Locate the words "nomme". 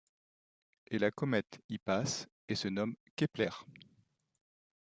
2.67-2.95